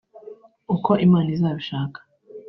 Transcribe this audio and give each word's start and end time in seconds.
”Uko 0.75 0.91
Imana 1.05 1.29
izabishaka 1.35 1.99